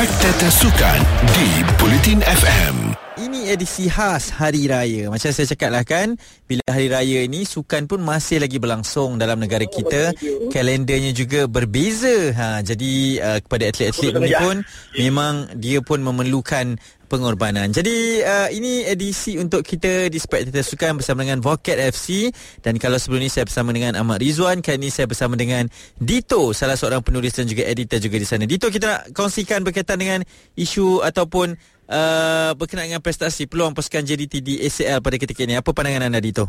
[0.00, 1.00] Spectator Sukan
[1.36, 3.09] di Bulletin FM.
[3.20, 5.12] Ini edisi khas Hari Raya.
[5.12, 6.16] Macam saya cakap lah kan,
[6.48, 10.16] bila Hari Raya ini sukan pun masih lagi berlangsung dalam negara kita.
[10.48, 12.32] Kalendernya juga berbeza.
[12.32, 14.56] Ha, jadi uh, kepada atlet-atlet ini pun
[14.96, 16.80] memang dia pun memerlukan
[17.10, 17.68] pengorbanan.
[17.74, 22.30] Jadi uh, ini edisi untuk kita di Spectator Sukan bersama dengan Vocat FC
[22.62, 25.66] dan kalau sebelum ini saya bersama dengan Ahmad Rizwan, kali ini saya bersama dengan
[25.98, 28.46] Dito, salah seorang penulis dan juga editor juga di sana.
[28.46, 30.20] Dito kita nak kongsikan berkaitan dengan
[30.54, 31.58] isu ataupun
[31.90, 35.58] uh, berkenaan dengan prestasi peluang pasukan JDT di ACL pada ketika ini.
[35.58, 36.46] Apa pandangan anda Dito?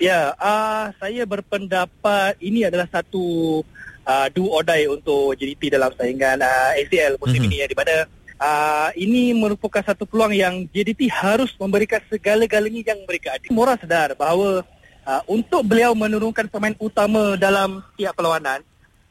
[0.00, 3.60] Ya, uh, saya berpendapat ini adalah satu
[4.08, 7.52] uh, do or die untuk JDT dalam saingan uh, ACL musim mm-hmm.
[7.52, 7.94] ini ya di mana
[8.40, 13.44] uh, ini merupakan satu peluang yang JDT harus memberikan segala-galanya yang mereka ada.
[13.52, 14.64] Mora sedar bahawa
[15.04, 18.64] uh, untuk beliau menurunkan pemain utama dalam tiap perlawanan,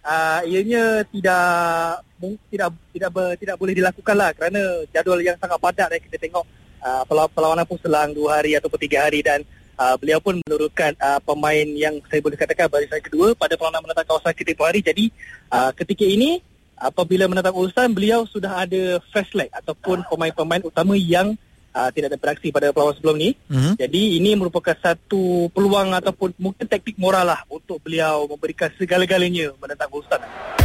[0.03, 2.03] uh, ianya tidak
[2.52, 6.45] tidak tidak ber, tidak boleh dilakukan lah kerana jadual yang sangat padat yang kita tengok
[6.83, 9.44] uh, perlawanan pun selang dua hari atau tiga hari dan
[9.80, 14.08] uh, beliau pun menurunkan uh, pemain yang saya boleh katakan barisan kedua pada perlawanan menentang
[14.08, 14.83] kawasan kita hari.
[14.83, 15.11] Jadi
[15.52, 16.44] uh, ketika ini
[16.80, 21.36] apabila menatap urusan beliau sudah ada first leg ataupun pemain-pemain utama yang
[21.73, 23.30] uh, tidak ada beraksi pada perlawanan sebelum ni.
[23.50, 23.73] Mm-hmm.
[23.80, 29.90] Jadi ini merupakan satu peluang ataupun mungkin taktik moral lah untuk beliau memberikan segala-galanya menatap
[29.94, 30.20] urusan.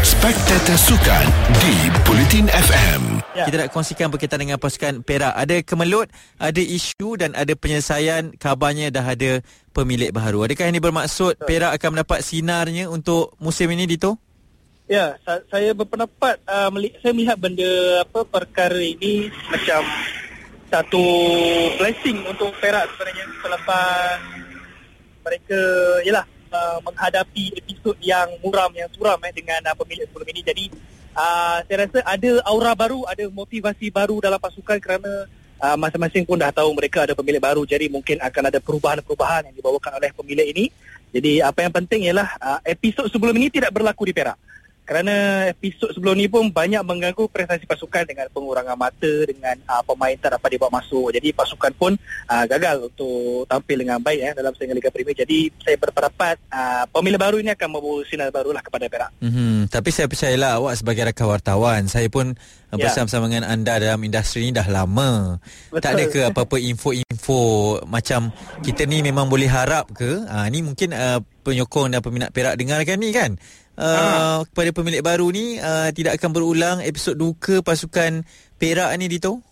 [0.05, 1.27] Spectator Sukan
[1.61, 3.25] di Bulletin FM.
[3.35, 3.51] Ya.
[3.51, 5.35] Kita nak kongsikan berkaitan dengan pasukan Perak.
[5.35, 6.07] Ada kemelut,
[6.39, 9.43] ada isu dan ada penyelesaian kabarnya dah ada
[9.75, 10.47] pemilik baru.
[10.47, 14.17] Adakah ini bermaksud Perak akan mendapat sinarnya untuk musim ini, Dito?
[14.85, 16.69] Ya, saya berpendapat uh,
[17.01, 19.81] saya melihat benda apa perkara ini macam
[20.69, 21.05] satu
[21.77, 24.19] blessing untuk Perak sebenarnya selepas
[25.25, 25.61] mereka
[26.05, 30.41] ialah uh, menghadapi episod yang muram yang suram eh, dengan uh, pemilik sebelum ini.
[30.45, 30.65] Jadi
[31.17, 35.27] uh, saya rasa ada aura baru, ada motivasi baru dalam pasukan kerana
[35.65, 37.65] uh, masing-masing pun dah tahu mereka ada pemilik baru.
[37.65, 40.64] Jadi mungkin akan ada perubahan-perubahan yang dibawakan oleh pemilik ini.
[41.14, 44.35] Jadi apa yang penting ialah uh, episod sebelum ini tidak berlaku di Perak
[44.84, 50.12] kerana episod sebelum ni pun banyak mengganggu prestasi pasukan dengan pengurangan mata dengan uh, pemain
[50.20, 51.92] tak dapat dibawa masuk jadi pasukan pun
[52.28, 56.84] uh, gagal untuk tampil dengan baik eh, dalam saingan Liga Premier jadi saya berpendapat uh,
[56.92, 59.72] pemilik baru ini akan membawa sinar barulah kepada Perak mm-hmm.
[59.72, 62.84] tapi saya percayalah awak sebagai rakan wartawan saya pun uh, ya.
[62.84, 65.40] bersama-sama dengan anda dalam industri ini dah lama
[65.72, 65.80] Betul.
[65.80, 67.42] tak ada ke apa-apa info-info
[67.89, 68.28] macam
[68.61, 72.96] kita ni memang boleh harap ke uh, ni mungkin uh, penyokong dan peminat Perak dengarkan
[73.01, 73.36] ni kan
[73.79, 78.23] uh, kepada pemilik baru ni uh, tidak akan berulang episod duka pasukan
[78.58, 79.42] Perak ni Dito?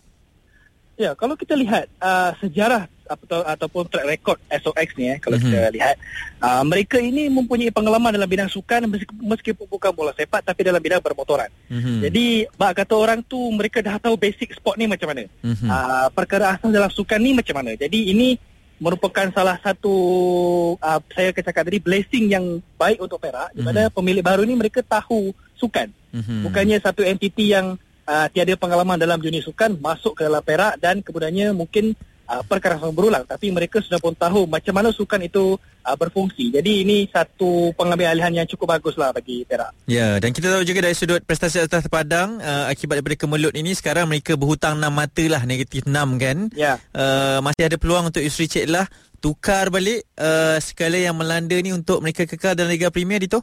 [1.00, 5.52] Ya, kalau kita lihat uh, sejarah atau ataupun track record SOX ni eh kalau mm-hmm.
[5.52, 5.96] kita lihat
[6.40, 8.88] uh, mereka ini mempunyai pengalaman dalam bidang sukan
[9.20, 11.50] meskipun bukan bola sepak tapi dalam bidang bermotoran.
[11.68, 11.98] Mm-hmm.
[12.08, 12.24] Jadi
[12.56, 15.28] bak kata orang tu mereka dah tahu basic sport ni macam mana.
[15.44, 15.68] Mm-hmm.
[15.68, 17.76] Uh, perkara asal dalam sukan ni macam mana.
[17.76, 18.38] Jadi ini
[18.82, 19.94] merupakan salah satu
[20.82, 23.56] uh, saya akan cakap tadi blessing yang baik untuk Perak mm-hmm.
[23.56, 23.94] di mana mhm.
[23.94, 25.86] pemilik baru ni mereka tahu sukan.
[26.10, 26.38] Mm-hmm.
[26.42, 27.78] Bukannya satu entiti yang
[28.10, 31.94] uh, tiada pengalaman dalam dunia sukan masuk ke dalam Perak dan kemudiannya mungkin
[32.32, 36.48] uh, perkara yang berulang tapi mereka sudah pun tahu macam mana sukan itu uh, berfungsi.
[36.48, 39.76] Jadi ini satu pengambil alihan yang cukup baguslah bagi Perak.
[39.84, 43.76] Ya, dan kita tahu juga dari sudut prestasi atas padang uh, akibat daripada kemelut ini
[43.76, 46.38] sekarang mereka berhutang 6 mata lah negatif 6 kan.
[46.56, 46.80] Ya.
[46.96, 48.88] Uh, masih ada peluang untuk Yusri Cik lah
[49.22, 53.38] tukar balik uh, skala yang melanda ni untuk mereka kekal dalam Liga Premier itu?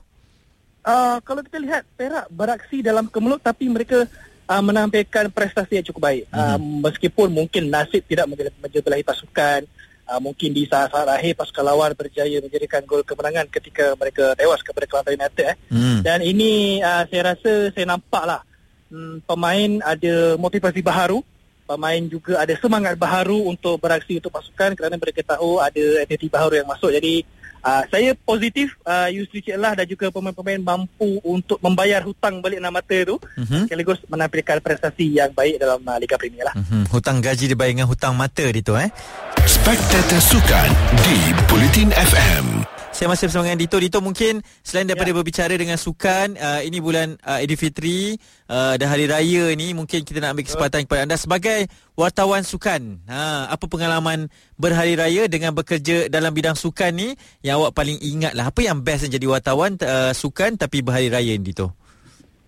[0.83, 4.03] Uh, kalau kita lihat Perak beraksi dalam kemelut tapi mereka
[4.49, 6.23] uh, menampilkan prestasi yang cukup baik.
[6.27, 6.41] Mm-hmm.
[6.41, 8.25] Uh, meskipun mungkin nasib tidak
[8.57, 9.69] menjebelahi pasukan,
[10.09, 14.89] uh, mungkin di saat-saat akhir pasukan lawan berjaya menjadikan gol kemenangan ketika mereka tewas kepada
[14.89, 15.45] Kelantan United.
[15.53, 15.57] Eh.
[15.69, 15.99] Mm.
[16.01, 18.41] Dan ini uh, saya rasa saya nampaklah
[18.89, 21.21] um, pemain ada motivasi baharu.
[21.69, 26.57] Pemain juga ada semangat baharu untuk beraksi untuk pasukan kerana mereka tahu ada entiti baharu
[26.57, 26.89] yang masuk.
[26.89, 27.21] Jadi
[27.59, 32.63] Uh, saya positif uh, Yusri Cik Allah dan juga pemain-pemain mampu untuk membayar hutang balik
[32.63, 33.67] nama mata tu uh-huh.
[33.67, 36.55] sekaligus menampilkan prestasi yang baik dalam uh, Liga Premier lah.
[36.55, 36.87] Uh-huh.
[36.95, 38.87] Hutang gaji dibayar dengan hutang mata di tu eh.
[39.43, 40.69] Spectator Sukan
[41.03, 42.78] di Bulletin FM.
[42.89, 43.77] Saya masih bersama dengan Dito.
[43.79, 45.15] Dito mungkin selain daripada ya.
[45.15, 48.17] berbicara dengan sukan, uh, ini bulan uh, Aidilfitri
[48.49, 53.05] uh, dan Hari Raya ni, mungkin kita nak ambil kesempatan kepada anda sebagai wartawan sukan.
[53.07, 57.15] Ha, apa pengalaman berhari raya dengan bekerja dalam bidang sukan ni
[57.45, 58.51] yang awak paling ingat lah?
[58.51, 61.71] Apa yang best jadi wartawan uh, sukan tapi berhari raya ni, Dito?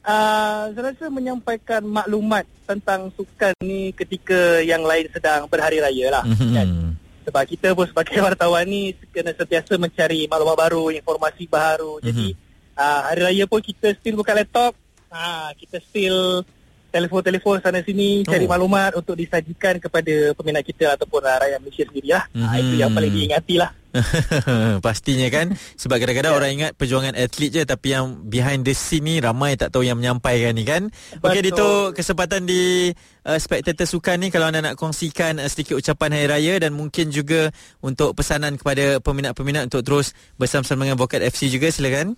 [0.01, 6.23] Uh, saya rasa menyampaikan maklumat tentang sukan ni ketika yang lain sedang berhari raya lah.
[6.25, 6.53] Mm-hmm.
[6.57, 6.67] Kan?
[7.25, 12.00] Sebab kita pun sebagai wartawan ni kena sentiasa mencari maklumat baru, informasi baru.
[12.00, 12.07] Mm-hmm.
[12.07, 12.27] Jadi
[12.77, 14.73] uh, hari raya pun kita still buka laptop,
[15.13, 16.45] uh, kita still
[16.91, 18.51] telefon-telefon sana sini cari Oh.
[18.51, 22.23] maklumat untuk disajikan kepada peminat kita ataupun uh, rakyat Malaysia sendiri lah.
[22.29, 22.59] Mm-hmm.
[22.59, 23.71] itu yang paling diingati lah.
[24.79, 26.38] Pastinya kan Sebab kadang-kadang Ya.
[26.39, 29.99] orang ingat Perjuangan atlet je Tapi yang behind the scene ni Ramai tak tahu yang
[29.99, 30.88] menyampaikan ni kan
[31.19, 31.43] Okey.
[31.43, 32.88] Dito Kesempatan di
[33.27, 37.11] uh, Spectator Sukan ni Kalau anda nak kongsikan uh, Sedikit ucapan Hari Raya Dan mungkin
[37.11, 42.15] juga Untuk pesanan kepada Peminat-peminat Untuk terus Bersama-sama dengan Vokat FC juga Silakan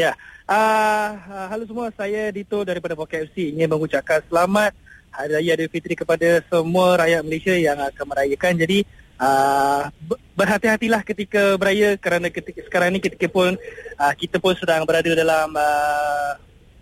[0.00, 0.16] Ya.
[0.48, 1.12] Uh,
[1.52, 4.72] halo semua, saya Dito daripada Pocket FC ingin mengucapkan selamat
[5.12, 8.56] Hari Raya Aidilfitri kepada semua rakyat Malaysia yang akan merayakan.
[8.56, 8.88] Jadi
[9.20, 13.60] uh, ber- berhati-hatilah ketika beraya kerana ketika sekarang ni ketika pun
[14.00, 16.32] uh, kita pun sedang berada dalam uh,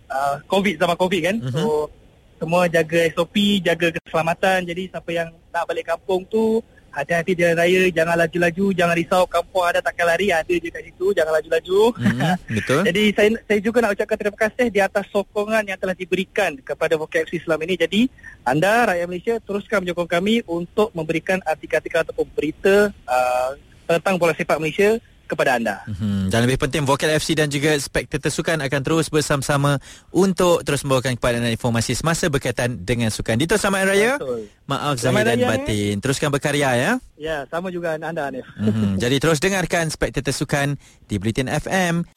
[0.07, 1.37] uh, COVID zaman COVID kan.
[1.43, 1.51] Mhm.
[1.59, 1.91] So
[2.39, 4.63] semua jaga SOP, jaga keselamatan.
[4.63, 6.63] Jadi siapa yang nak balik kampung tu
[6.99, 11.15] hati-hati jalan raya, jangan laju-laju, jangan risau kampung ada takkan lari, ada je kat situ,
[11.15, 11.81] jangan laju-laju.
[11.95, 12.35] mm-hmm.
[12.59, 16.59] Betul Jadi saya saya juga nak ucapkan terima kasih di atas sokongan yang telah diberikan
[16.59, 17.79] kepada Vokat FC selama ini.
[17.79, 18.01] Jadi
[18.43, 23.51] anda rakyat Malaysia teruskan menyokong kami untuk memberikan artikel-artikel ataupun berita uh,
[23.87, 24.99] tentang bola sepak Malaysia
[25.29, 25.85] kepada anda.
[25.85, 29.77] Hmm, dan lebih penting Vocal FC dan juga Spectator Sukan akan terus bersama-sama
[30.11, 33.37] untuk terus membawakan kepada anda informasi semasa berkaitan dengan sukan.
[33.37, 34.13] Dito selamat Raya.
[34.17, 34.49] Betul.
[34.69, 35.95] Maaf Selamat Zahir dan Raya, batin.
[36.01, 36.93] Teruskan berkarya ya.
[37.21, 38.49] Ya, sama juga anda Hanif.
[38.59, 42.09] Hmm, jadi terus dengarkan Spectator Sukan di Bulletin FM.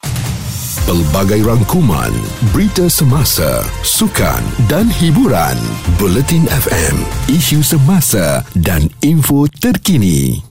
[0.82, 2.10] Pelbagai rangkuman,
[2.50, 5.54] berita semasa, sukan dan hiburan.
[5.94, 6.96] Bulletin FM,
[7.30, 10.42] isu semasa dan info terkini.